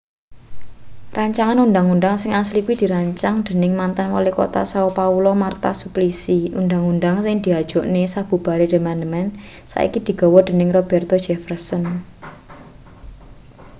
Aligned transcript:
rancangan 1.19 1.61
undhang-undhang 1.65 2.15
sing 2.19 2.31
asli 2.41 2.59
kuwi 2.65 2.75
dirancang 2.81 3.35
dening 3.47 3.73
mantan 3.81 4.07
walikota 4.15 4.61
são 4.71 4.85
paulo 4.99 5.31
marta 5.43 5.71
suplicy. 5.81 6.39
undhang-undhang 6.59 7.17
sing 7.25 7.35
diajokne 7.45 8.03
sabubare 8.13 8.65
diamandemen 8.71 9.25
saiki 9.71 9.97
digawa 10.07 10.39
dening 10.47 10.69
roberto 10.77 11.15
jefferson 11.25 11.83